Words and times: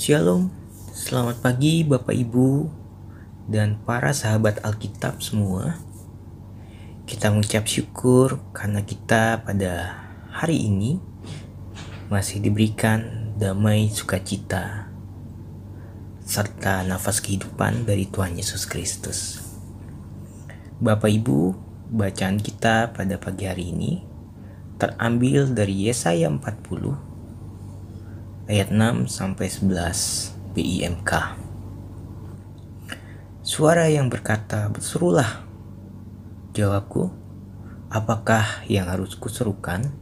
Shalom, 0.00 0.48
selamat 0.96 1.44
pagi 1.44 1.84
Bapak 1.84 2.16
Ibu 2.16 2.72
dan 3.52 3.76
para 3.84 4.16
sahabat 4.16 4.56
Alkitab 4.64 5.20
semua. 5.20 5.76
Kita 7.04 7.28
mengucap 7.28 7.68
syukur 7.68 8.40
karena 8.56 8.80
kita 8.80 9.44
pada 9.44 10.00
hari 10.32 10.72
ini 10.72 10.96
masih 12.08 12.40
diberikan 12.40 13.28
damai 13.36 13.92
sukacita 13.92 14.88
serta 16.24 16.80
nafas 16.88 17.20
kehidupan 17.20 17.84
dari 17.84 18.08
Tuhan 18.08 18.40
Yesus 18.40 18.64
Kristus. 18.64 19.44
Bapak 20.80 21.12
Ibu, 21.12 21.52
bacaan 21.92 22.40
kita 22.40 22.96
pada 22.96 23.20
pagi 23.20 23.44
hari 23.44 23.68
ini 23.68 24.00
terambil 24.80 25.52
dari 25.52 25.92
Yesaya 25.92 26.32
40 26.32 27.09
ayat 28.50 28.74
6 28.74 29.06
sampai 29.06 29.46
11 29.46 30.34
BIMK. 30.58 31.38
Suara 33.46 33.86
yang 33.86 34.10
berkata, 34.10 34.66
"Berserulah." 34.66 35.46
Jawabku, 36.50 37.14
"Apakah 37.94 38.66
yang 38.66 38.90
harus 38.90 39.14
kuserukan?" 39.14 39.94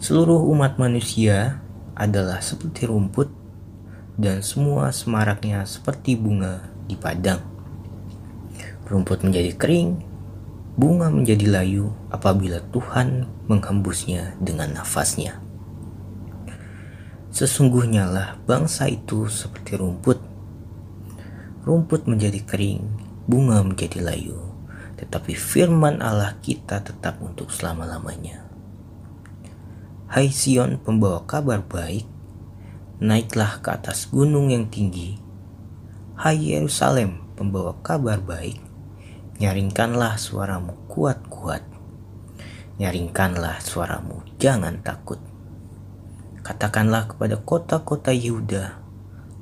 Seluruh 0.00 0.40
umat 0.56 0.80
manusia 0.80 1.60
adalah 1.92 2.40
seperti 2.40 2.88
rumput 2.88 3.28
dan 4.16 4.40
semua 4.40 4.88
semaraknya 4.88 5.68
seperti 5.68 6.16
bunga 6.16 6.64
di 6.88 6.96
padang. 6.96 7.44
Rumput 8.88 9.20
menjadi 9.20 9.52
kering, 9.52 10.00
bunga 10.80 11.12
menjadi 11.12 11.60
layu 11.60 11.92
apabila 12.08 12.64
Tuhan 12.72 13.28
menghembusnya 13.52 14.32
dengan 14.40 14.80
nafasnya. 14.80 15.45
Sesungguhnya 17.36 18.08
lah 18.08 18.40
bangsa 18.48 18.88
itu 18.88 19.28
seperti 19.28 19.76
rumput. 19.76 20.16
Rumput 21.68 22.08
menjadi 22.08 22.40
kering, 22.40 22.80
bunga 23.28 23.60
menjadi 23.60 24.00
layu, 24.00 24.40
tetapi 24.96 25.36
firman 25.36 26.00
Allah 26.00 26.40
kita 26.40 26.80
tetap 26.80 27.20
untuk 27.20 27.52
selama-lamanya. 27.52 28.40
Hai 30.08 30.32
Sion 30.32 30.80
pembawa 30.80 31.28
kabar 31.28 31.60
baik, 31.60 32.08
naiklah 33.04 33.60
ke 33.60 33.68
atas 33.68 34.08
gunung 34.08 34.48
yang 34.48 34.72
tinggi. 34.72 35.20
Hai 36.16 36.40
Yerusalem 36.40 37.36
pembawa 37.36 37.76
kabar 37.84 38.16
baik, 38.16 38.56
nyaringkanlah 39.44 40.16
suaramu 40.16 40.88
kuat-kuat. 40.88 41.60
Nyaringkanlah 42.80 43.60
suaramu, 43.60 44.24
jangan 44.40 44.80
takut. 44.80 45.35
Katakanlah 46.46 47.10
kepada 47.10 47.42
kota-kota 47.42 48.14
Yehuda, 48.14 48.78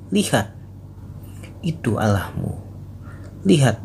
lihat, 0.09 0.57
itu 1.61 2.01
Allahmu. 2.01 2.57
Lihat, 3.45 3.77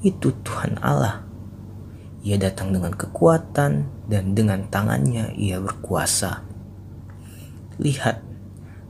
itu 0.00 0.32
Tuhan 0.32 0.80
Allah. 0.80 1.28
Ia 2.24 2.40
datang 2.40 2.72
dengan 2.72 2.96
kekuatan 2.96 3.84
dan 4.08 4.32
dengan 4.32 4.64
tangannya 4.72 5.36
ia 5.36 5.60
berkuasa. 5.60 6.40
Lihat, 7.76 8.24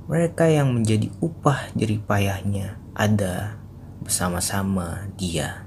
mereka 0.06 0.46
yang 0.46 0.70
menjadi 0.70 1.10
upah 1.18 1.74
jeripayahnya 1.74 2.78
ada 2.94 3.58
bersama-sama 4.06 5.10
dia. 5.18 5.66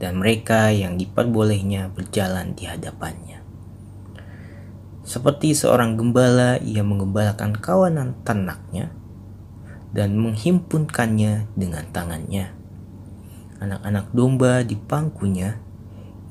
Dan 0.00 0.16
mereka 0.16 0.72
yang 0.72 0.96
diperbolehnya 0.96 1.92
berjalan 1.92 2.56
di 2.56 2.64
hadapannya. 2.64 3.43
Seperti 5.04 5.52
seorang 5.52 6.00
gembala, 6.00 6.56
ia 6.64 6.80
mengembalakan 6.80 7.52
kawanan 7.60 8.16
ternaknya 8.24 8.88
dan 9.92 10.16
menghimpunkannya 10.16 11.44
dengan 11.52 11.84
tangannya. 11.92 12.56
Anak-anak 13.60 14.16
domba 14.16 14.64
di 14.64 14.80
pangkunya, 14.80 15.60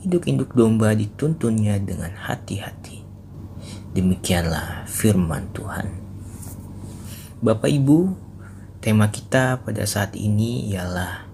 induk-induk 0.02 0.58
domba 0.58 0.98
dituntunnya 0.98 1.78
dengan 1.78 2.18
hati-hati. 2.18 3.06
Demikianlah 3.94 4.90
firman 4.90 5.54
Tuhan. 5.54 5.88
Bapak 7.46 7.70
Ibu, 7.70 8.10
tema 8.82 9.14
kita 9.14 9.62
pada 9.62 9.86
saat 9.86 10.18
ini 10.18 10.66
ialah 10.74 11.30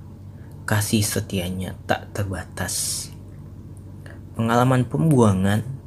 kasih 0.67 1.01
setianya 1.07 1.79
tak 1.87 2.11
terbatas. 2.11 3.07
Pengalaman 4.35 4.83
pembuangan 4.85 5.78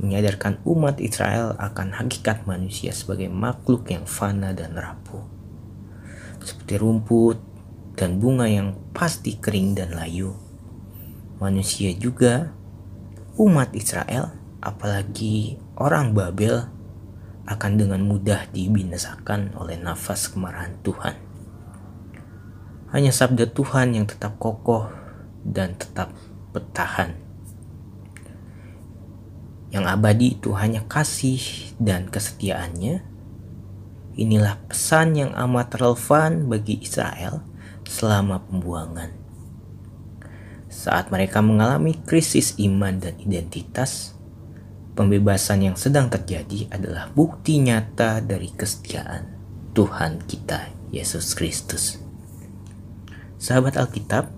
menyadarkan 0.00 0.64
umat 0.64 0.96
Israel 1.04 1.52
akan 1.60 1.92
hakikat 1.92 2.48
manusia 2.48 2.88
sebagai 2.96 3.28
makhluk 3.28 3.92
yang 3.92 4.08
fana 4.08 4.56
dan 4.56 4.72
rapuh. 4.72 5.20
Seperti 6.40 6.80
rumput 6.80 7.36
dan 8.00 8.16
bunga 8.16 8.48
yang 8.48 8.72
pasti 8.96 9.36
kering 9.36 9.76
dan 9.76 9.92
layu. 9.92 10.32
Manusia 11.36 11.92
juga, 11.92 12.56
umat 13.36 13.76
Israel, 13.76 14.32
apalagi 14.64 15.60
orang 15.76 16.16
Babel, 16.16 16.64
akan 17.44 17.72
dengan 17.76 18.00
mudah 18.00 18.48
dibinasakan 18.56 19.52
oleh 19.60 19.76
nafas 19.76 20.32
kemarahan 20.32 20.80
Tuhan. 20.80 21.16
Hanya 22.88 23.12
sabda 23.12 23.52
Tuhan 23.52 23.92
yang 24.00 24.08
tetap 24.08 24.40
kokoh 24.40 24.88
dan 25.44 25.76
tetap 25.76 26.10
bertahan 26.56 27.29
abadi 29.94 30.38
itu 30.38 30.52
hanya 30.54 30.84
kasih 30.86 31.40
dan 31.80 32.10
kesetiaannya. 32.10 33.02
Inilah 34.20 34.58
pesan 34.68 35.16
yang 35.16 35.32
amat 35.32 35.80
relevan 35.80 36.50
bagi 36.50 36.82
Israel 36.82 37.40
selama 37.86 38.42
pembuangan. 38.44 39.10
Saat 40.70 41.10
mereka 41.10 41.42
mengalami 41.42 41.98
krisis 41.98 42.54
iman 42.62 43.00
dan 43.02 43.18
identitas, 43.18 44.14
pembebasan 44.94 45.72
yang 45.72 45.76
sedang 45.78 46.06
terjadi 46.06 46.70
adalah 46.70 47.10
bukti 47.10 47.58
nyata 47.58 48.22
dari 48.22 48.54
kesetiaan 48.54 49.26
Tuhan 49.74 50.22
kita, 50.26 50.70
Yesus 50.90 51.34
Kristus. 51.34 51.98
Sahabat 53.40 53.78
Alkitab, 53.78 54.30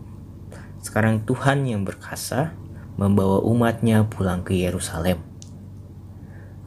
sekarang 0.85 1.25
Tuhan 1.25 1.65
yang 1.67 1.83
berkasa 1.83 2.55
membawa 3.01 3.41
umatnya 3.43 4.05
pulang 4.07 4.45
ke 4.45 4.55
Yerusalem. 4.55 5.32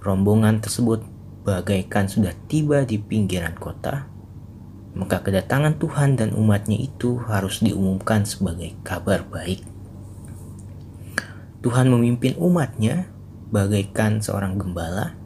Rombongan 0.05 0.61
tersebut 0.61 1.01
bagaikan 1.41 2.05
sudah 2.05 2.29
tiba 2.45 2.85
di 2.85 3.01
pinggiran 3.01 3.57
kota, 3.57 4.05
maka 4.93 5.25
kedatangan 5.25 5.81
Tuhan 5.81 6.13
dan 6.13 6.37
umatnya 6.37 6.77
itu 6.77 7.17
harus 7.25 7.65
diumumkan 7.65 8.21
sebagai 8.21 8.77
kabar 8.85 9.25
baik. 9.25 9.65
Tuhan 11.65 11.89
memimpin 11.89 12.37
umatnya 12.37 13.09
bagaikan 13.49 14.21
seorang 14.21 14.61
gembala. 14.61 15.17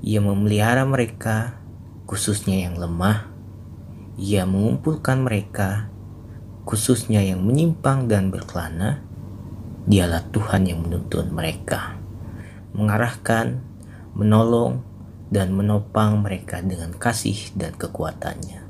Ia 0.00 0.24
memelihara 0.24 0.88
mereka, 0.88 1.60
khususnya 2.08 2.64
yang 2.64 2.80
lemah. 2.80 3.28
Ia 4.16 4.48
mengumpulkan 4.48 5.20
mereka, 5.20 5.92
khususnya 6.64 7.20
yang 7.20 7.44
menyimpang 7.44 8.08
dan 8.08 8.32
berkelana 8.32 9.10
Dialah 9.90 10.28
Tuhan 10.28 10.68
yang 10.68 10.84
menuntun 10.84 11.32
mereka, 11.32 11.96
mengarahkan, 12.76 13.64
menolong, 14.14 14.82
dan 15.30 15.54
menopang 15.54 16.26
mereka 16.26 16.58
dengan 16.58 16.90
kasih 16.90 17.54
dan 17.54 17.72
kekuatannya. 17.78 18.66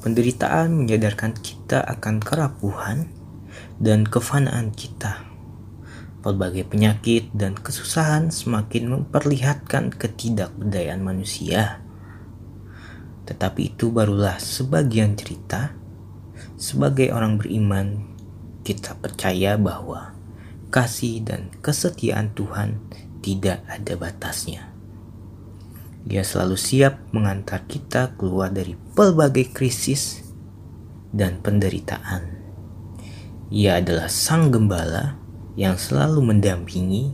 Penderitaan 0.00 0.74
menyadarkan 0.74 1.38
kita 1.38 1.84
akan 1.84 2.18
kerapuhan 2.18 3.06
dan 3.78 4.02
kefanaan 4.02 4.74
kita. 4.74 5.28
Berbagai 6.20 6.68
penyakit 6.68 7.32
dan 7.32 7.56
kesusahan 7.56 8.28
semakin 8.28 8.92
memperlihatkan 8.92 9.94
ketidakberdayaan 9.94 11.00
manusia. 11.00 11.80
Tetapi 13.24 13.76
itu 13.76 13.88
barulah 13.88 14.36
sebagian 14.36 15.16
cerita. 15.16 15.72
Sebagai 16.60 17.12
orang 17.12 17.40
beriman, 17.40 18.16
kita 18.64 18.96
percaya 19.00 19.56
bahwa 19.56 20.16
kasih 20.70 21.26
dan 21.26 21.50
kesetiaan 21.60 22.32
Tuhan 22.32 22.78
tidak 23.20 23.66
ada 23.68 23.94
batasnya. 23.98 24.70
Dia 26.06 26.24
selalu 26.24 26.56
siap 26.56 27.12
mengantar 27.12 27.68
kita 27.68 28.16
keluar 28.16 28.48
dari 28.48 28.72
pelbagai 28.96 29.52
krisis 29.52 30.24
dan 31.12 31.42
penderitaan. 31.44 32.40
Ia 33.50 33.82
adalah 33.82 34.08
sang 34.08 34.48
gembala 34.48 35.18
yang 35.58 35.76
selalu 35.76 36.22
mendampingi, 36.22 37.12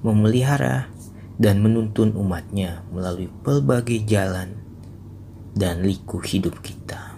memelihara, 0.00 0.88
dan 1.36 1.60
menuntun 1.60 2.16
umatnya 2.16 2.80
melalui 2.88 3.28
pelbagai 3.44 4.08
jalan 4.08 4.56
dan 5.52 5.84
liku 5.84 6.16
hidup 6.22 6.64
kita. 6.64 7.16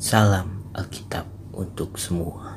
Salam 0.00 0.64
Alkitab 0.72 1.28
untuk 1.52 2.00
semua. 2.00 2.53